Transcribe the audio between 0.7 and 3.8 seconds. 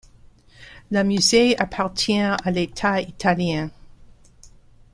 Le musée appartient à l’État Italien.